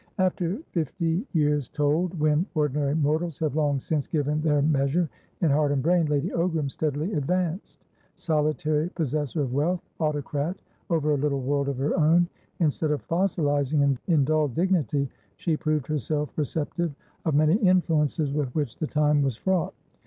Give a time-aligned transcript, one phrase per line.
[0.17, 5.07] After fifty years told, when ordinary mortals have long since given their measure
[5.41, 7.85] in heart and brain, Lady Ogram steadily advanced.
[8.15, 10.59] Solitary possessor of wealth, autocrat
[10.89, 12.27] over a little world of her own,
[12.59, 16.95] instead of fossilising in dull dignity, she proved herself receptive
[17.25, 19.75] of many influences with which the time was fraught.